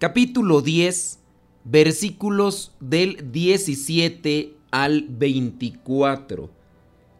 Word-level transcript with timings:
capítulo 0.00 0.62
10, 0.62 1.18
versículos 1.64 2.72
del 2.80 3.32
17 3.32 4.54
al 4.70 5.04
24. 5.10 6.48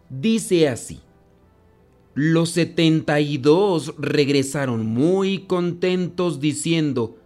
Dice 0.09 0.67
así, 0.67 1.01
los 2.15 2.49
72 2.53 3.97
regresaron 3.99 4.87
muy 4.87 5.41
contentos 5.41 6.41
diciendo, 6.41 7.19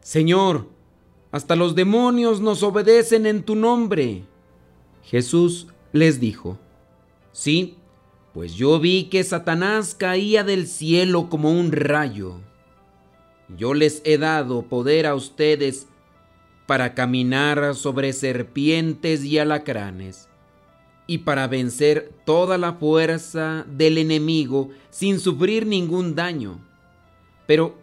Señor, 0.00 0.70
hasta 1.32 1.54
los 1.54 1.74
demonios 1.74 2.40
nos 2.40 2.62
obedecen 2.62 3.26
en 3.26 3.42
tu 3.42 3.56
nombre. 3.56 4.24
Jesús 5.02 5.66
les 5.92 6.18
dijo, 6.18 6.58
sí, 7.30 7.76
pues 8.32 8.54
yo 8.54 8.80
vi 8.80 9.04
que 9.10 9.22
Satanás 9.22 9.94
caía 9.94 10.44
del 10.44 10.66
cielo 10.66 11.28
como 11.28 11.50
un 11.50 11.72
rayo. 11.72 12.40
Yo 13.48 13.74
les 13.74 14.00
he 14.04 14.18
dado 14.18 14.62
poder 14.62 15.06
a 15.06 15.14
ustedes 15.14 15.86
para 16.66 16.94
caminar 16.94 17.74
sobre 17.74 18.12
serpientes 18.12 19.24
y 19.24 19.38
alacranes, 19.38 20.28
y 21.06 21.18
para 21.18 21.46
vencer 21.46 22.12
toda 22.24 22.56
la 22.56 22.74
fuerza 22.74 23.66
del 23.68 23.98
enemigo 23.98 24.70
sin 24.90 25.20
sufrir 25.20 25.66
ningún 25.66 26.14
daño. 26.14 26.58
Pero 27.46 27.76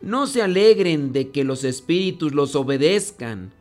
no 0.00 0.26
se 0.26 0.42
alegren 0.42 1.12
de 1.12 1.30
que 1.30 1.42
los 1.44 1.64
espíritus 1.64 2.32
los 2.32 2.54
obedezcan, 2.54 3.52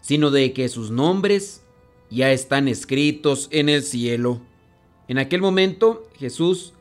sino 0.00 0.30
de 0.30 0.52
que 0.52 0.68
sus 0.68 0.90
nombres 0.90 1.62
ya 2.10 2.30
están 2.30 2.68
escritos 2.68 3.48
en 3.50 3.68
el 3.68 3.82
cielo. 3.82 4.40
En 5.08 5.18
aquel 5.18 5.40
momento 5.40 6.06
Jesús, 6.16 6.74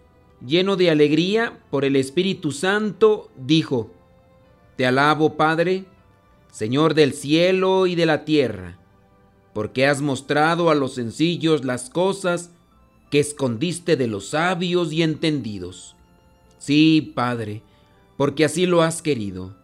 lleno 0.45 0.75
de 0.75 0.91
alegría 0.91 1.59
por 1.71 1.85
el 1.85 1.95
Espíritu 1.95 2.51
Santo, 2.51 3.29
dijo, 3.35 3.91
Te 4.77 4.85
alabo, 4.85 5.35
Padre, 5.35 5.85
Señor 6.51 6.93
del 6.93 7.13
cielo 7.13 7.87
y 7.87 7.95
de 7.95 8.05
la 8.05 8.23
tierra, 8.23 8.79
porque 9.53 9.85
has 9.85 10.01
mostrado 10.01 10.69
a 10.69 10.75
los 10.75 10.95
sencillos 10.95 11.65
las 11.65 11.89
cosas 11.89 12.51
que 13.11 13.19
escondiste 13.19 13.97
de 13.97 14.07
los 14.07 14.29
sabios 14.29 14.93
y 14.93 15.03
entendidos. 15.03 15.95
Sí, 16.59 17.11
Padre, 17.15 17.63
porque 18.15 18.45
así 18.45 18.65
lo 18.65 18.81
has 18.81 19.01
querido. 19.01 19.55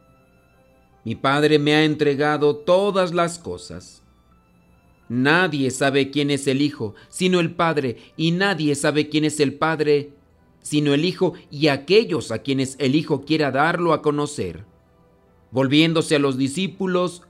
Mi 1.05 1.15
Padre 1.15 1.59
me 1.59 1.75
ha 1.75 1.85
entregado 1.85 2.57
todas 2.57 3.13
las 3.13 3.39
cosas 3.39 4.03
Nadie 5.09 5.69
sabe 5.69 6.09
quién 6.09 6.31
es 6.31 6.47
el 6.47 6.61
Hijo, 6.61 6.95
sino 7.09 7.39
el 7.39 7.53
Padre, 7.53 7.97
y 8.15 8.31
nadie 8.31 8.73
sabe 8.73 9.09
quién 9.09 9.25
es 9.25 9.39
el 9.39 9.53
Padre, 9.53 10.11
sino 10.61 10.93
el 10.93 11.05
Hijo 11.05 11.33
y 11.51 11.67
aquellos 11.67 12.31
a 12.31 12.39
quienes 12.39 12.75
el 12.79 12.95
Hijo 12.95 13.23
quiera 13.25 13.51
darlo 13.51 13.93
a 13.93 14.01
conocer. 14.01 14.65
Volviéndose 15.53 16.17
a 16.17 16.19
los 16.19 16.37
discípulos, 16.37 17.21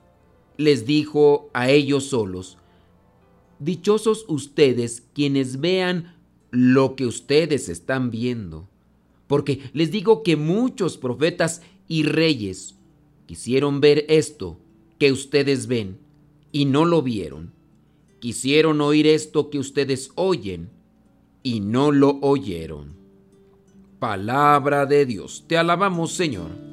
les 0.58 0.88
dijo 0.88 1.52
a 1.54 1.70
ellos 1.70 2.06
solos, 2.06 2.58
Dichosos 3.60 4.26
ustedes 4.28 5.04
quienes 5.14 5.62
vean 5.62 6.16
lo 6.50 6.96
que 6.96 7.06
ustedes 7.06 7.70
están 7.70 8.10
viendo, 8.10 8.68
porque 9.28 9.60
les 9.74 9.92
digo 9.92 10.24
que 10.24 10.36
muchos 10.36 10.98
profetas 10.98 11.62
y 11.88 12.02
reyes 12.02 12.76
quisieron 13.28 13.80
ver 13.82 14.06
esto 14.10 14.58
que 14.98 15.12
ustedes 15.12 15.68
ven 15.68 16.00
y 16.52 16.66
no 16.66 16.86
lo 16.86 17.04
vieron 17.04 17.54
quisieron 18.24 18.80
oír 18.80 19.06
esto 19.06 19.50
que 19.50 19.60
ustedes 19.60 20.12
oyen 20.16 20.70
y 21.44 21.60
no 21.60 21.92
lo 21.92 22.20
oyeron. 22.22 22.96
Palabra 24.00 24.86
de 24.86 25.06
Dios, 25.06 25.44
te 25.46 25.58
alabamos 25.58 26.14
Señor. 26.14 26.73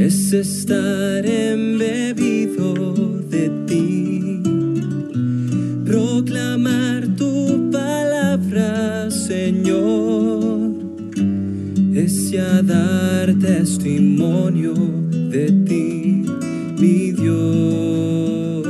es 0.00 0.32
estar 0.32 1.26
embebido 1.26 2.94
de 3.28 3.50
ti, 3.66 4.42
proclamar 5.84 7.06
tu 7.16 7.70
palabra, 7.70 9.10
Señor, 9.10 10.70
es 11.94 12.30
ya 12.30 12.62
dar 12.62 13.34
testimonio 13.38 14.72
de 14.72 15.52
ti, 15.66 16.24
mi 16.78 17.12
Dios. 17.12 18.66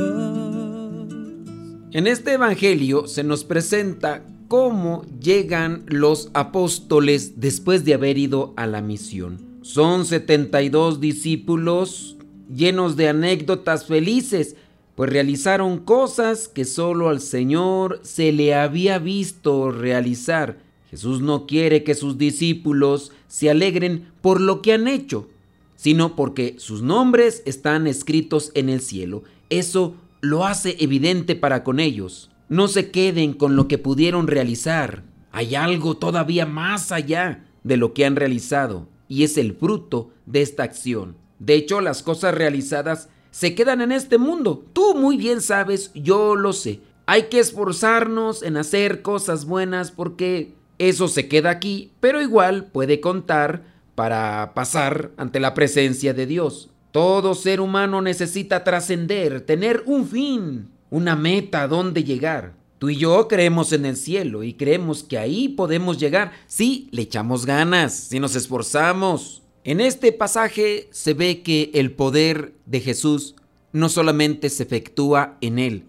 En 1.93 2.07
este 2.07 2.33
Evangelio 2.33 3.07
se 3.07 3.23
nos 3.23 3.45
presenta 3.45 4.25
cómo 4.49 5.05
llegan 5.21 5.85
los 5.87 6.29
apóstoles 6.33 7.39
después 7.39 7.85
de 7.85 7.93
haber 7.93 8.17
ido 8.17 8.53
a 8.57 8.67
la 8.67 8.81
misión. 8.81 9.50
Son 9.61 10.05
72 10.05 10.99
discípulos 10.99 12.17
llenos 12.53 12.95
de 12.95 13.09
anécdotas 13.09 13.85
felices, 13.85 14.55
pues 14.95 15.11
realizaron 15.11 15.77
cosas 15.77 16.47
que 16.47 16.65
solo 16.65 17.09
al 17.09 17.21
Señor 17.21 17.99
se 18.01 18.31
le 18.31 18.55
había 18.55 18.97
visto 18.97 19.71
realizar. 19.71 20.57
Jesús 20.89 21.21
no 21.21 21.45
quiere 21.45 21.83
que 21.83 21.93
sus 21.93 22.17
discípulos 22.17 23.11
se 23.27 23.51
alegren 23.51 24.07
por 24.21 24.41
lo 24.41 24.63
que 24.63 24.73
han 24.73 24.87
hecho, 24.87 25.29
sino 25.75 26.15
porque 26.15 26.55
sus 26.57 26.81
nombres 26.81 27.43
están 27.45 27.85
escritos 27.85 28.51
en 28.55 28.67
el 28.67 28.81
cielo. 28.81 29.23
Eso 29.51 29.95
lo 30.21 30.45
hace 30.45 30.75
evidente 30.79 31.35
para 31.35 31.63
con 31.63 31.79
ellos. 31.79 32.31
No 32.49 32.67
se 32.67 32.89
queden 32.89 33.33
con 33.33 33.55
lo 33.55 33.67
que 33.67 33.77
pudieron 33.77 34.25
realizar. 34.25 35.03
Hay 35.31 35.53
algo 35.53 35.97
todavía 35.97 36.47
más 36.47 36.91
allá 36.91 37.45
de 37.63 37.77
lo 37.77 37.93
que 37.93 38.05
han 38.05 38.15
realizado 38.15 38.90
y 39.11 39.25
es 39.25 39.37
el 39.37 39.53
fruto 39.53 40.11
de 40.25 40.41
esta 40.41 40.63
acción. 40.63 41.17
De 41.37 41.55
hecho, 41.55 41.81
las 41.81 42.01
cosas 42.01 42.33
realizadas 42.33 43.09
se 43.29 43.55
quedan 43.55 43.81
en 43.81 43.91
este 43.91 44.17
mundo. 44.17 44.63
Tú 44.71 44.95
muy 44.95 45.17
bien 45.17 45.41
sabes, 45.41 45.91
yo 45.93 46.37
lo 46.37 46.53
sé. 46.53 46.79
Hay 47.07 47.23
que 47.23 47.39
esforzarnos 47.39 48.41
en 48.41 48.55
hacer 48.55 49.01
cosas 49.01 49.43
buenas 49.43 49.91
porque 49.91 50.53
eso 50.77 51.09
se 51.09 51.27
queda 51.27 51.49
aquí, 51.49 51.91
pero 51.99 52.21
igual 52.21 52.67
puede 52.67 53.01
contar 53.01 53.65
para 53.95 54.53
pasar 54.53 55.11
ante 55.17 55.41
la 55.41 55.53
presencia 55.55 56.13
de 56.13 56.25
Dios. 56.25 56.69
Todo 56.93 57.35
ser 57.35 57.59
humano 57.59 58.01
necesita 58.01 58.63
trascender, 58.63 59.41
tener 59.41 59.83
un 59.87 60.07
fin, 60.07 60.69
una 60.89 61.17
meta 61.17 61.67
donde 61.67 62.05
llegar. 62.05 62.53
Tú 62.81 62.89
y 62.89 62.95
yo 62.95 63.27
creemos 63.27 63.73
en 63.73 63.85
el 63.85 63.95
cielo 63.95 64.41
y 64.41 64.55
creemos 64.55 65.03
que 65.03 65.19
ahí 65.19 65.49
podemos 65.49 65.99
llegar 65.99 66.31
si 66.47 66.89
le 66.89 67.03
echamos 67.03 67.45
ganas, 67.45 67.93
si 67.93 68.19
nos 68.19 68.35
esforzamos. 68.35 69.43
En 69.63 69.79
este 69.79 70.11
pasaje 70.11 70.89
se 70.89 71.13
ve 71.13 71.43
que 71.43 71.69
el 71.75 71.91
poder 71.91 72.55
de 72.65 72.79
Jesús 72.79 73.35
no 73.71 73.87
solamente 73.87 74.49
se 74.49 74.63
efectúa 74.63 75.37
en 75.41 75.59
Él, 75.59 75.83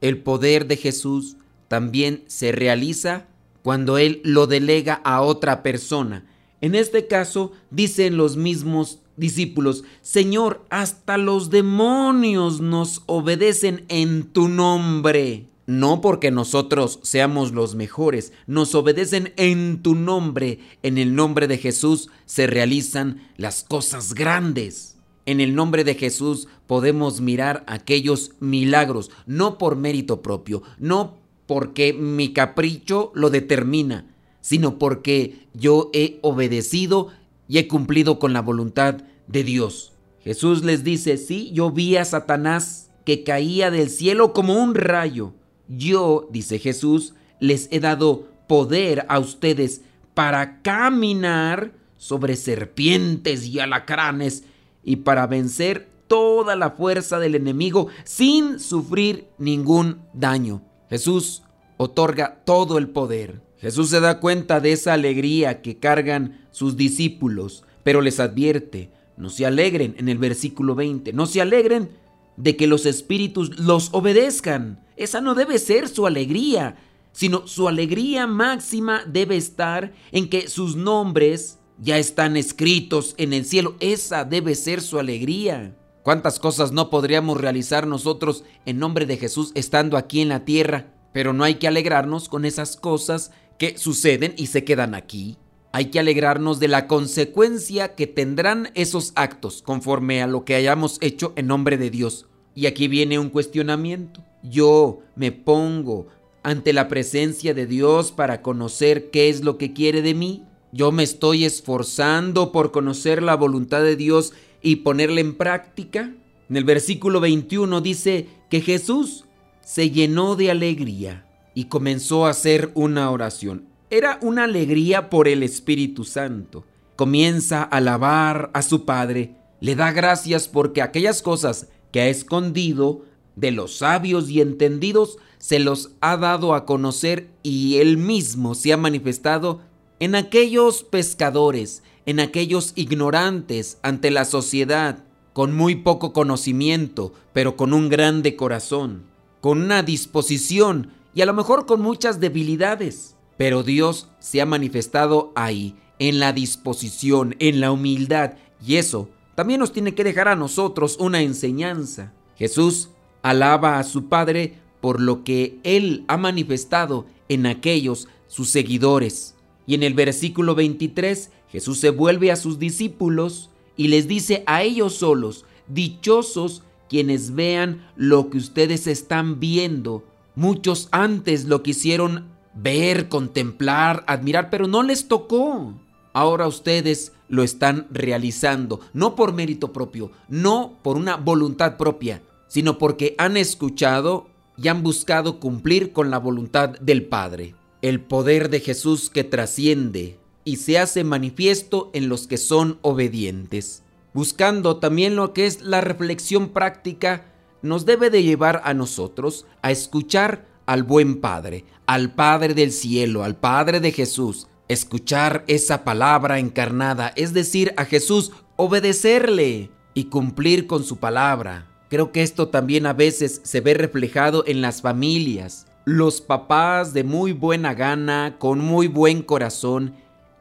el 0.00 0.22
poder 0.22 0.66
de 0.66 0.78
Jesús 0.78 1.36
también 1.68 2.24
se 2.28 2.50
realiza 2.50 3.26
cuando 3.62 3.98
Él 3.98 4.22
lo 4.24 4.46
delega 4.46 5.02
a 5.04 5.20
otra 5.20 5.62
persona. 5.62 6.24
En 6.62 6.74
este 6.74 7.06
caso, 7.06 7.52
dicen 7.70 8.16
los 8.16 8.38
mismos 8.38 9.00
discípulos, 9.18 9.84
Señor, 10.00 10.64
hasta 10.70 11.18
los 11.18 11.50
demonios 11.50 12.62
nos 12.62 13.02
obedecen 13.04 13.84
en 13.88 14.22
tu 14.32 14.48
nombre. 14.48 15.51
No 15.66 16.00
porque 16.00 16.30
nosotros 16.30 16.98
seamos 17.02 17.52
los 17.52 17.74
mejores, 17.74 18.32
nos 18.46 18.74
obedecen 18.74 19.32
en 19.36 19.82
tu 19.82 19.94
nombre. 19.94 20.58
En 20.82 20.98
el 20.98 21.14
nombre 21.14 21.46
de 21.46 21.58
Jesús 21.58 22.10
se 22.26 22.46
realizan 22.46 23.28
las 23.36 23.62
cosas 23.62 24.14
grandes. 24.14 24.96
En 25.24 25.40
el 25.40 25.54
nombre 25.54 25.84
de 25.84 25.94
Jesús 25.94 26.48
podemos 26.66 27.20
mirar 27.20 27.62
aquellos 27.68 28.32
milagros, 28.40 29.10
no 29.26 29.56
por 29.56 29.76
mérito 29.76 30.20
propio, 30.20 30.62
no 30.78 31.18
porque 31.46 31.92
mi 31.92 32.32
capricho 32.32 33.12
lo 33.14 33.30
determina, 33.30 34.06
sino 34.40 34.78
porque 34.78 35.46
yo 35.54 35.90
he 35.92 36.18
obedecido 36.22 37.08
y 37.46 37.58
he 37.58 37.68
cumplido 37.68 38.18
con 38.18 38.32
la 38.32 38.42
voluntad 38.42 39.02
de 39.28 39.44
Dios. 39.44 39.92
Jesús 40.24 40.64
les 40.64 40.82
dice, 40.82 41.16
sí, 41.18 41.50
yo 41.52 41.70
vi 41.70 41.96
a 41.96 42.04
Satanás 42.04 42.90
que 43.04 43.24
caía 43.24 43.70
del 43.70 43.90
cielo 43.90 44.32
como 44.32 44.54
un 44.54 44.74
rayo. 44.74 45.34
Yo, 45.76 46.28
dice 46.30 46.58
Jesús, 46.58 47.14
les 47.40 47.68
he 47.70 47.80
dado 47.80 48.28
poder 48.46 49.06
a 49.08 49.18
ustedes 49.18 49.82
para 50.14 50.60
caminar 50.60 51.72
sobre 51.96 52.36
serpientes 52.36 53.46
y 53.46 53.60
alacranes 53.60 54.44
y 54.84 54.96
para 54.96 55.26
vencer 55.26 55.88
toda 56.08 56.56
la 56.56 56.72
fuerza 56.72 57.18
del 57.18 57.34
enemigo 57.34 57.88
sin 58.04 58.60
sufrir 58.60 59.28
ningún 59.38 60.02
daño. 60.12 60.62
Jesús 60.90 61.42
otorga 61.78 62.42
todo 62.44 62.76
el 62.76 62.88
poder. 62.88 63.40
Jesús 63.58 63.90
se 63.90 64.00
da 64.00 64.20
cuenta 64.20 64.60
de 64.60 64.72
esa 64.72 64.92
alegría 64.92 65.62
que 65.62 65.78
cargan 65.78 66.46
sus 66.50 66.76
discípulos, 66.76 67.64
pero 67.82 68.02
les 68.02 68.20
advierte, 68.20 68.90
no 69.16 69.30
se 69.30 69.46
alegren 69.46 69.94
en 69.98 70.08
el 70.08 70.18
versículo 70.18 70.74
20, 70.74 71.12
no 71.12 71.26
se 71.26 71.40
alegren 71.40 71.88
de 72.36 72.56
que 72.56 72.66
los 72.66 72.86
espíritus 72.86 73.58
los 73.58 73.90
obedezcan. 73.92 74.84
Esa 74.96 75.20
no 75.20 75.34
debe 75.34 75.58
ser 75.58 75.88
su 75.88 76.06
alegría, 76.06 76.76
sino 77.12 77.46
su 77.46 77.68
alegría 77.68 78.26
máxima 78.26 79.02
debe 79.06 79.36
estar 79.36 79.92
en 80.12 80.28
que 80.28 80.48
sus 80.48 80.76
nombres 80.76 81.58
ya 81.78 81.98
están 81.98 82.36
escritos 82.36 83.14
en 83.18 83.32
el 83.32 83.44
cielo. 83.44 83.76
Esa 83.80 84.24
debe 84.24 84.54
ser 84.54 84.80
su 84.80 84.98
alegría. 84.98 85.76
¿Cuántas 86.02 86.40
cosas 86.40 86.72
no 86.72 86.90
podríamos 86.90 87.40
realizar 87.40 87.86
nosotros 87.86 88.44
en 88.66 88.78
nombre 88.78 89.06
de 89.06 89.16
Jesús 89.18 89.52
estando 89.54 89.96
aquí 89.96 90.20
en 90.20 90.28
la 90.28 90.44
tierra? 90.44 90.94
Pero 91.12 91.32
no 91.32 91.44
hay 91.44 91.56
que 91.56 91.68
alegrarnos 91.68 92.28
con 92.28 92.44
esas 92.44 92.76
cosas 92.76 93.30
que 93.58 93.78
suceden 93.78 94.34
y 94.36 94.46
se 94.46 94.64
quedan 94.64 94.94
aquí. 94.94 95.36
Hay 95.74 95.86
que 95.86 95.98
alegrarnos 95.98 96.60
de 96.60 96.68
la 96.68 96.86
consecuencia 96.86 97.94
que 97.94 98.06
tendrán 98.06 98.70
esos 98.74 99.12
actos 99.14 99.62
conforme 99.62 100.22
a 100.22 100.26
lo 100.26 100.44
que 100.44 100.54
hayamos 100.54 100.98
hecho 101.00 101.32
en 101.34 101.46
nombre 101.46 101.78
de 101.78 101.88
Dios. 101.88 102.26
Y 102.54 102.66
aquí 102.66 102.88
viene 102.88 103.18
un 103.18 103.30
cuestionamiento. 103.30 104.22
Yo 104.42 105.00
me 105.16 105.32
pongo 105.32 106.08
ante 106.42 106.74
la 106.74 106.88
presencia 106.88 107.54
de 107.54 107.66
Dios 107.66 108.12
para 108.12 108.42
conocer 108.42 109.10
qué 109.10 109.30
es 109.30 109.42
lo 109.42 109.56
que 109.56 109.72
quiere 109.72 110.02
de 110.02 110.12
mí. 110.12 110.44
Yo 110.72 110.92
me 110.92 111.04
estoy 111.04 111.46
esforzando 111.46 112.52
por 112.52 112.70
conocer 112.70 113.22
la 113.22 113.36
voluntad 113.36 113.82
de 113.82 113.96
Dios 113.96 114.34
y 114.60 114.76
ponerla 114.76 115.20
en 115.20 115.36
práctica. 115.36 116.14
En 116.50 116.56
el 116.58 116.64
versículo 116.64 117.20
21 117.20 117.80
dice 117.80 118.28
que 118.50 118.60
Jesús 118.60 119.24
se 119.62 119.90
llenó 119.90 120.36
de 120.36 120.50
alegría 120.50 121.26
y 121.54 121.64
comenzó 121.66 122.26
a 122.26 122.30
hacer 122.30 122.72
una 122.74 123.10
oración. 123.10 123.71
Era 123.92 124.18
una 124.22 124.44
alegría 124.44 125.10
por 125.10 125.28
el 125.28 125.42
Espíritu 125.42 126.04
Santo. 126.04 126.64
Comienza 126.96 127.58
a 127.58 127.76
alabar 127.76 128.50
a 128.54 128.62
su 128.62 128.86
Padre, 128.86 129.36
le 129.60 129.76
da 129.76 129.92
gracias 129.92 130.48
porque 130.48 130.80
aquellas 130.80 131.20
cosas 131.20 131.68
que 131.90 132.00
ha 132.00 132.08
escondido 132.08 133.02
de 133.36 133.50
los 133.50 133.76
sabios 133.76 134.30
y 134.30 134.40
entendidos 134.40 135.18
se 135.36 135.58
los 135.58 135.90
ha 136.00 136.16
dado 136.16 136.54
a 136.54 136.64
conocer 136.64 137.28
y 137.42 137.80
él 137.80 137.98
mismo 137.98 138.54
se 138.54 138.72
ha 138.72 138.78
manifestado 138.78 139.60
en 140.00 140.14
aquellos 140.14 140.84
pescadores, 140.84 141.82
en 142.06 142.18
aquellos 142.18 142.72
ignorantes 142.76 143.76
ante 143.82 144.10
la 144.10 144.24
sociedad, 144.24 145.04
con 145.34 145.54
muy 145.54 145.74
poco 145.74 146.14
conocimiento, 146.14 147.12
pero 147.34 147.58
con 147.58 147.74
un 147.74 147.90
grande 147.90 148.36
corazón, 148.36 149.02
con 149.42 149.60
una 149.60 149.82
disposición 149.82 150.92
y 151.12 151.20
a 151.20 151.26
lo 151.26 151.34
mejor 151.34 151.66
con 151.66 151.82
muchas 151.82 152.20
debilidades. 152.20 153.16
Pero 153.42 153.64
Dios 153.64 154.06
se 154.20 154.40
ha 154.40 154.46
manifestado 154.46 155.32
ahí, 155.34 155.74
en 155.98 156.20
la 156.20 156.32
disposición, 156.32 157.34
en 157.40 157.58
la 157.58 157.72
humildad, 157.72 158.34
y 158.64 158.76
eso 158.76 159.08
también 159.34 159.58
nos 159.58 159.72
tiene 159.72 159.96
que 159.96 160.04
dejar 160.04 160.28
a 160.28 160.36
nosotros 160.36 160.96
una 161.00 161.22
enseñanza. 161.22 162.12
Jesús 162.36 162.90
alaba 163.20 163.80
a 163.80 163.82
su 163.82 164.08
Padre 164.08 164.58
por 164.80 165.00
lo 165.00 165.24
que 165.24 165.58
Él 165.64 166.04
ha 166.06 166.18
manifestado 166.18 167.06
en 167.28 167.46
aquellos 167.46 168.06
sus 168.28 168.48
seguidores. 168.48 169.34
Y 169.66 169.74
en 169.74 169.82
el 169.82 169.94
versículo 169.94 170.54
23, 170.54 171.32
Jesús 171.48 171.80
se 171.80 171.90
vuelve 171.90 172.30
a 172.30 172.36
sus 172.36 172.60
discípulos 172.60 173.50
y 173.76 173.88
les 173.88 174.06
dice 174.06 174.44
a 174.46 174.62
ellos 174.62 174.94
solos, 174.94 175.46
dichosos 175.66 176.62
quienes 176.88 177.34
vean 177.34 177.90
lo 177.96 178.30
que 178.30 178.38
ustedes 178.38 178.86
están 178.86 179.40
viendo. 179.40 180.04
Muchos 180.36 180.86
antes 180.92 181.46
lo 181.46 181.64
quisieron 181.64 182.30
ver, 182.54 183.08
contemplar, 183.08 184.04
admirar, 184.06 184.50
pero 184.50 184.66
no 184.66 184.82
les 184.82 185.08
tocó. 185.08 185.74
Ahora 186.12 186.46
ustedes 186.46 187.12
lo 187.28 187.42
están 187.42 187.86
realizando, 187.90 188.80
no 188.92 189.16
por 189.16 189.32
mérito 189.32 189.72
propio, 189.72 190.10
no 190.28 190.78
por 190.82 190.96
una 190.96 191.16
voluntad 191.16 191.78
propia, 191.78 192.22
sino 192.48 192.76
porque 192.76 193.14
han 193.16 193.38
escuchado 193.38 194.26
y 194.58 194.68
han 194.68 194.82
buscado 194.82 195.40
cumplir 195.40 195.92
con 195.92 196.10
la 196.10 196.18
voluntad 196.18 196.70
del 196.80 197.06
Padre. 197.06 197.54
El 197.80 198.00
poder 198.00 198.50
de 198.50 198.60
Jesús 198.60 199.08
que 199.08 199.24
trasciende 199.24 200.18
y 200.44 200.56
se 200.56 200.78
hace 200.78 201.04
manifiesto 201.04 201.90
en 201.94 202.08
los 202.08 202.26
que 202.26 202.36
son 202.36 202.78
obedientes. 202.82 203.82
Buscando 204.12 204.76
también 204.76 205.16
lo 205.16 205.32
que 205.32 205.46
es 205.46 205.62
la 205.62 205.80
reflexión 205.80 206.50
práctica, 206.50 207.32
nos 207.62 207.86
debe 207.86 208.10
de 208.10 208.22
llevar 208.22 208.60
a 208.64 208.74
nosotros 208.74 209.46
a 209.62 209.70
escuchar 209.70 210.46
al 210.66 210.82
buen 210.82 211.20
Padre, 211.20 211.64
al 211.86 212.14
Padre 212.14 212.54
del 212.54 212.72
cielo, 212.72 213.24
al 213.24 213.36
Padre 213.36 213.80
de 213.80 213.92
Jesús, 213.92 214.48
escuchar 214.68 215.44
esa 215.46 215.84
palabra 215.84 216.38
encarnada, 216.38 217.12
es 217.16 217.32
decir, 217.32 217.74
a 217.76 217.84
Jesús, 217.84 218.32
obedecerle 218.56 219.70
y 219.94 220.04
cumplir 220.04 220.66
con 220.66 220.84
su 220.84 220.96
palabra. 220.96 221.68
Creo 221.88 222.12
que 222.12 222.22
esto 222.22 222.48
también 222.48 222.86
a 222.86 222.92
veces 222.92 223.40
se 223.44 223.60
ve 223.60 223.74
reflejado 223.74 224.44
en 224.46 224.62
las 224.62 224.80
familias. 224.80 225.66
Los 225.84 226.20
papás 226.20 226.94
de 226.94 227.04
muy 227.04 227.32
buena 227.32 227.74
gana, 227.74 228.36
con 228.38 228.60
muy 228.60 228.86
buen 228.86 229.22
corazón, 229.22 229.94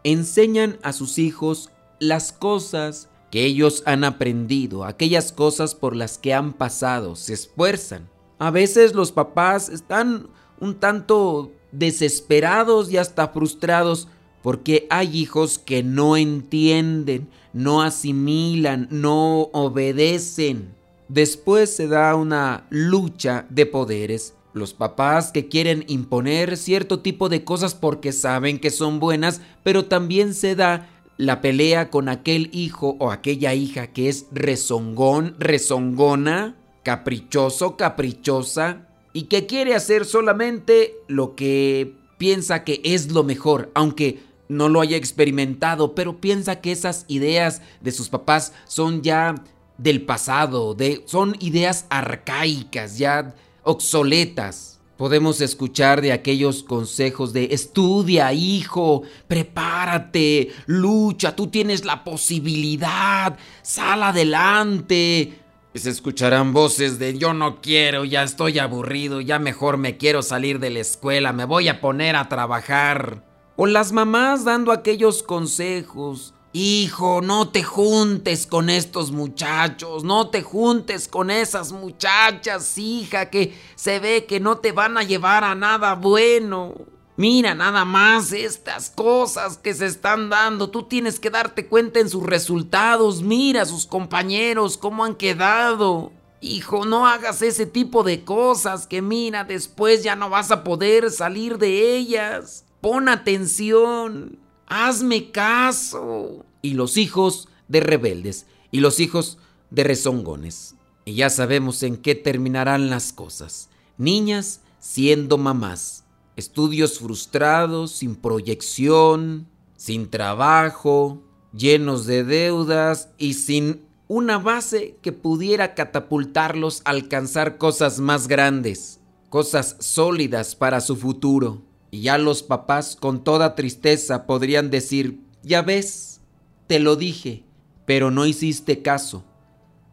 enseñan 0.04 0.78
a 0.84 0.94
sus 0.94 1.18
hijos 1.18 1.70
las 2.00 2.32
cosas 2.32 3.10
que 3.32 3.46
ellos 3.46 3.84
han 3.86 4.04
aprendido, 4.04 4.84
aquellas 4.84 5.32
cosas 5.32 5.74
por 5.74 5.96
las 5.96 6.18
que 6.18 6.34
han 6.34 6.54
pasado, 6.54 7.16
se 7.16 7.34
esfuerzan. 7.34 8.11
A 8.42 8.50
veces 8.50 8.96
los 8.96 9.12
papás 9.12 9.70
están 9.70 10.26
un 10.60 10.74
tanto 10.74 11.52
desesperados 11.72 12.92
y 12.92 12.98
hasta 12.98 13.28
frustrados 13.28 14.08
porque 14.42 14.88
hay 14.90 15.16
hijos 15.16 15.60
que 15.60 15.84
no 15.84 16.18
entienden, 16.18 17.30
no 17.54 17.84
asimilan, 17.84 18.88
no 18.90 19.42
obedecen. 19.54 20.74
Después 21.08 21.76
se 21.76 21.88
da 21.88 22.16
una 22.16 22.66
lucha 22.72 23.46
de 23.52 23.68
poderes. 23.68 24.34
Los 24.54 24.74
papás 24.74 25.32
que 25.32 25.48
quieren 25.48 25.86
imponer 25.88 26.58
cierto 26.58 27.00
tipo 27.02 27.30
de 27.30 27.44
cosas 27.44 27.76
porque 27.76 28.12
saben 28.12 28.58
que 28.58 28.72
son 28.72 29.00
buenas, 29.00 29.40
pero 29.62 29.86
también 29.86 30.34
se 30.34 30.56
da 30.56 30.90
la 31.16 31.42
pelea 31.42 31.92
con 31.92 32.10
aquel 32.10 32.50
hijo 32.54 32.96
o 32.98 33.12
aquella 33.12 33.54
hija 33.54 33.86
que 33.94 34.10
es 34.10 34.26
rezongón, 34.32 35.36
rezongona, 35.38 36.56
caprichoso, 36.84 37.78
caprichosa, 37.78 38.88
y 39.14 39.24
que 39.24 39.46
quiere 39.46 39.76
hacer 39.76 40.06
solamente 40.06 40.96
lo 41.08 41.36
que 41.36 41.96
piensa 42.18 42.64
que 42.64 42.82
es 42.84 43.12
lo 43.12 43.24
mejor, 43.24 43.72
aunque 43.74 44.20
no 44.48 44.70
lo 44.70 44.82
haya 44.82 44.98
experimentado, 44.98 45.96
pero 45.96 46.20
piensa 46.20 46.62
que 46.62 46.72
esas 46.72 47.06
ideas 47.08 47.62
de 47.82 47.92
sus 47.92 48.10
papás 48.10 48.54
son 48.66 49.02
ya 49.02 49.36
del 49.78 50.04
pasado, 50.04 50.76
son 51.06 51.36
ideas 51.40 51.86
arcaicas, 51.90 52.98
ya 52.98 53.34
obsoletas. 53.64 54.80
Podemos 54.98 55.42
escuchar 55.42 56.00
de 56.02 56.12
aquellos 56.12 56.62
consejos 56.62 57.34
de 57.34 57.46
estudia, 57.52 58.32
hijo, 58.34 59.02
prepárate, 59.28 60.50
lucha, 60.68 61.36
tú 61.36 61.48
tienes 61.48 61.86
la 61.86 62.04
posibilidad, 62.04 63.36
sal 63.64 64.04
adelante, 64.04 65.41
se 65.80 65.90
escucharán 65.90 66.54
voces 66.54 67.00
de 67.00 67.18
yo 67.18 67.34
no 67.34 67.62
quiero, 67.62 68.06
ya 68.06 68.24
estoy 68.24 68.60
aburrido, 68.60 69.22
ya 69.22 69.40
mejor 69.40 69.78
me 69.78 69.98
quiero 69.98 70.22
salir 70.22 70.60
de 70.60 70.70
la 70.70 70.80
escuela, 70.80 71.34
me 71.34 71.46
voy 71.46 71.70
a 71.70 71.80
poner 71.82 72.16
a 72.16 72.28
trabajar. 72.28 73.24
O 73.56 73.68
las 73.68 73.92
mamás 73.92 74.44
dando 74.44 74.72
aquellos 74.72 75.24
consejos 75.24 76.34
Hijo, 76.54 77.22
no 77.22 77.48
te 77.48 77.64
juntes 77.64 78.46
con 78.46 78.70
estos 78.70 79.14
muchachos, 79.14 80.04
no 80.04 80.30
te 80.30 80.42
juntes 80.42 81.08
con 81.08 81.32
esas 81.32 81.72
muchachas, 81.72 82.78
hija, 82.78 83.30
que 83.30 83.58
se 83.76 84.00
ve 84.00 84.26
que 84.26 84.42
no 84.42 84.58
te 84.58 84.74
van 84.74 84.98
a 84.98 85.04
llevar 85.04 85.46
a 85.46 85.56
nada 85.56 85.96
bueno. 85.96 86.76
Mira 87.22 87.54
nada 87.54 87.86
más 87.86 88.32
estas 88.32 88.90
cosas 88.90 89.60
que 89.60 89.76
se 89.76 89.86
están 89.86 90.32
dando. 90.32 90.72
Tú 90.72 90.88
tienes 90.88 91.20
que 91.20 91.30
darte 91.30 91.68
cuenta 91.68 92.00
en 92.00 92.10
sus 92.10 92.24
resultados. 92.24 93.22
Mira 93.22 93.68
sus 93.68 93.86
compañeros, 93.86 94.76
cómo 94.76 95.06
han 95.06 95.14
quedado. 95.14 96.12
Hijo, 96.42 96.84
no 96.84 97.06
hagas 97.06 97.44
ese 97.44 97.68
tipo 97.68 98.02
de 98.02 98.24
cosas 98.24 98.88
que 98.88 99.04
mira, 99.04 99.44
después 99.44 100.02
ya 100.02 100.16
no 100.16 100.32
vas 100.32 100.50
a 100.50 100.64
poder 100.64 101.12
salir 101.12 101.60
de 101.60 101.96
ellas. 101.96 102.66
Pon 102.82 103.08
atención. 103.08 104.40
Hazme 104.66 105.30
caso. 105.30 106.44
Y 106.64 106.74
los 106.74 106.98
hijos 106.98 107.50
de 107.68 107.82
rebeldes 107.82 108.48
y 108.72 108.80
los 108.80 109.00
hijos 109.00 109.38
de 109.70 109.84
rezongones. 109.84 110.74
Y 111.06 111.14
ya 111.14 111.30
sabemos 111.30 111.84
en 111.84 111.98
qué 111.98 112.16
terminarán 112.16 112.90
las 112.90 113.14
cosas. 113.14 113.70
Niñas 114.00 114.62
siendo 114.80 115.38
mamás. 115.38 116.04
Estudios 116.36 117.00
frustrados, 117.00 117.92
sin 117.92 118.16
proyección, 118.16 119.48
sin 119.76 120.10
trabajo, 120.10 121.22
llenos 121.54 122.06
de 122.06 122.24
deudas 122.24 123.10
y 123.18 123.34
sin 123.34 123.82
una 124.08 124.38
base 124.38 124.98
que 125.02 125.12
pudiera 125.12 125.74
catapultarlos 125.74 126.82
a 126.86 126.92
alcanzar 126.92 127.58
cosas 127.58 128.00
más 128.00 128.28
grandes, 128.28 129.00
cosas 129.30 129.76
sólidas 129.80 130.56
para 130.56 130.82
su 130.82 130.96
futuro. 130.96 131.62
Y 131.92 132.04
ya 132.04 132.18
los 132.18 132.44
papás 132.44 132.96
con 132.96 133.24
toda 133.24 133.56
tristeza 133.56 134.26
podrían 134.26 134.70
decir, 134.70 135.22
ya 135.44 135.62
ves, 135.62 136.22
te 136.68 136.80
lo 136.80 136.96
dije, 136.96 137.44
pero 137.86 138.12
no 138.12 138.26
hiciste 138.26 138.82
caso. 138.82 139.26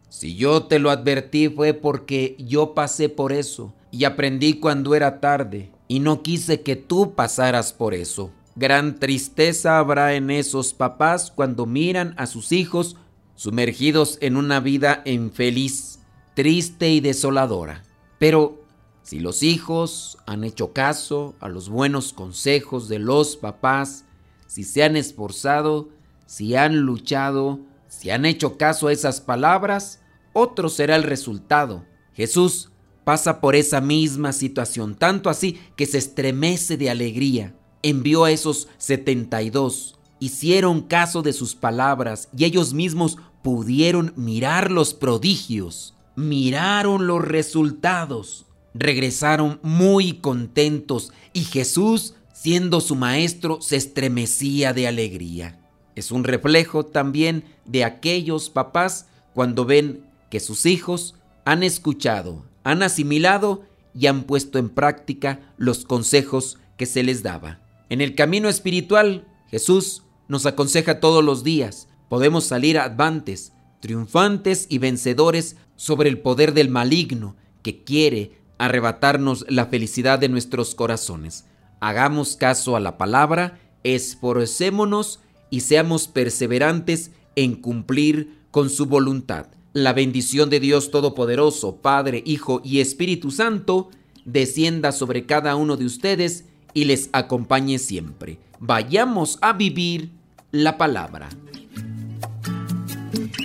Si 0.07 0.35
yo 0.35 0.63
te 0.63 0.79
lo 0.79 0.89
advertí 0.89 1.49
fue 1.49 1.73
porque 1.73 2.35
yo 2.39 2.73
pasé 2.73 3.09
por 3.09 3.31
eso 3.31 3.73
y 3.91 4.05
aprendí 4.05 4.59
cuando 4.59 4.95
era 4.95 5.19
tarde 5.19 5.71
y 5.89 5.99
no 5.99 6.21
quise 6.21 6.61
que 6.61 6.77
tú 6.77 7.15
pasaras 7.15 7.73
por 7.73 7.93
eso. 7.93 8.31
Gran 8.55 8.99
tristeza 8.99 9.79
habrá 9.79 10.13
en 10.13 10.29
esos 10.29 10.73
papás 10.73 11.31
cuando 11.35 11.65
miran 11.65 12.13
a 12.17 12.27
sus 12.27 12.51
hijos 12.51 12.95
sumergidos 13.35 14.19
en 14.21 14.37
una 14.37 14.59
vida 14.59 15.01
infeliz, 15.05 15.99
triste 16.35 16.89
y 16.89 16.99
desoladora. 16.99 17.83
Pero 18.19 18.63
si 19.01 19.19
los 19.19 19.41
hijos 19.41 20.19
han 20.27 20.43
hecho 20.43 20.73
caso 20.73 21.33
a 21.39 21.49
los 21.49 21.69
buenos 21.69 22.13
consejos 22.13 22.87
de 22.87 22.99
los 22.99 23.35
papás, 23.35 24.05
si 24.45 24.63
se 24.63 24.83
han 24.83 24.95
esforzado, 24.95 25.89
si 26.27 26.55
han 26.55 26.81
luchado, 26.81 27.61
si 27.87 28.11
han 28.11 28.25
hecho 28.25 28.57
caso 28.57 28.89
a 28.89 28.93
esas 28.93 29.21
palabras, 29.21 30.01
otro 30.33 30.69
será 30.69 30.95
el 30.95 31.03
resultado. 31.03 31.83
Jesús 32.13 32.69
pasa 33.03 33.41
por 33.41 33.55
esa 33.55 33.81
misma 33.81 34.33
situación, 34.33 34.95
tanto 34.95 35.29
así 35.29 35.59
que 35.75 35.85
se 35.85 35.97
estremece 35.97 36.77
de 36.77 36.89
alegría. 36.89 37.55
Envió 37.81 38.25
a 38.25 38.31
esos 38.31 38.67
72, 38.77 39.97
hicieron 40.19 40.81
caso 40.81 41.21
de 41.21 41.33
sus 41.33 41.55
palabras 41.55 42.29
y 42.35 42.45
ellos 42.45 42.73
mismos 42.73 43.17
pudieron 43.41 44.13
mirar 44.15 44.69
los 44.71 44.93
prodigios, 44.93 45.95
miraron 46.15 47.07
los 47.07 47.21
resultados 47.23 48.45
regresaron 48.73 49.59
muy 49.61 50.13
contentos 50.13 51.11
y 51.33 51.41
Jesús, 51.41 52.15
siendo 52.33 52.81
su 52.81 52.95
maestro, 52.95 53.61
se 53.61 53.75
estremecía 53.75 54.73
de 54.73 54.87
alegría. 54.87 55.59
Es 55.95 56.11
un 56.11 56.23
reflejo 56.23 56.85
también 56.85 57.43
de 57.65 57.83
aquellos 57.83 58.49
papás 58.49 59.07
cuando 59.33 59.65
ven 59.65 60.05
que 60.29 60.39
sus 60.39 60.65
hijos 60.65 61.15
han 61.45 61.63
escuchado, 61.63 62.45
han 62.69 62.83
asimilado 62.83 63.63
y 63.93 64.07
han 64.07 64.23
puesto 64.23 64.59
en 64.59 64.69
práctica 64.69 65.39
los 65.57 65.85
consejos 65.85 66.59
que 66.77 66.85
se 66.85 67.03
les 67.03 67.23
daba. 67.23 67.59
En 67.89 68.01
el 68.01 68.15
camino 68.15 68.47
espiritual, 68.47 69.27
Jesús 69.49 70.03
nos 70.27 70.45
aconseja 70.45 70.99
todos 70.99 71.23
los 71.23 71.43
días. 71.43 71.87
Podemos 72.07 72.45
salir 72.45 72.77
avantes, 72.77 73.53
triunfantes 73.79 74.67
y 74.69 74.77
vencedores 74.77 75.57
sobre 75.75 76.09
el 76.09 76.19
poder 76.19 76.53
del 76.53 76.69
maligno 76.69 77.35
que 77.63 77.83
quiere 77.83 78.37
arrebatarnos 78.59 79.45
la 79.49 79.65
felicidad 79.65 80.19
de 80.19 80.29
nuestros 80.29 80.75
corazones. 80.75 81.45
Hagamos 81.79 82.35
caso 82.35 82.75
a 82.75 82.79
la 82.79 82.97
palabra, 82.97 83.59
esforcémonos 83.83 85.21
y 85.49 85.61
seamos 85.61 86.07
perseverantes 86.07 87.11
en 87.35 87.55
cumplir 87.55 88.37
con 88.51 88.69
su 88.69 88.85
voluntad. 88.85 89.47
La 89.83 89.93
bendición 89.93 90.49
de 90.49 90.59
Dios 90.59 90.91
Todopoderoso, 90.91 91.77
Padre, 91.77 92.21
Hijo 92.25 92.61
y 92.65 92.81
Espíritu 92.81 93.31
Santo, 93.31 93.89
descienda 94.25 94.91
sobre 94.91 95.25
cada 95.25 95.55
uno 95.55 95.77
de 95.77 95.85
ustedes 95.85 96.43
y 96.73 96.83
les 96.83 97.09
acompañe 97.13 97.79
siempre. 97.79 98.39
Vayamos 98.59 99.37
a 99.41 99.53
vivir 99.53 100.09
la 100.51 100.77
palabra. 100.77 101.29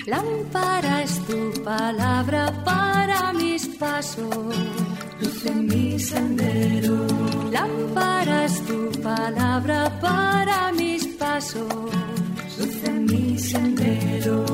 Lámpara 0.07 1.05
es 1.05 1.25
tu 1.25 1.62
palabra 1.62 2.64
para 2.64 3.33
mis 3.33 3.67
pasos 3.67 4.29
luz 5.21 5.47
en 5.47 5.67
mi 5.67 5.99
sendero. 5.99 7.07
Lámpara 7.53 8.45
es 8.47 8.61
tu 8.67 8.91
palabra 9.03 10.00
para 10.00 10.73
mis 10.73 11.07
pasos, 11.07 11.69
luz 12.59 12.85
en 12.85 13.05
mi 13.07 13.38
sendero. 13.38 14.54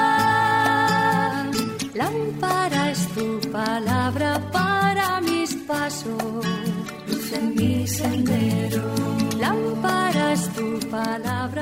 Mi 7.81 7.87
sendero. 7.87 8.81
Tu 10.55 10.79
palabra 10.89 11.60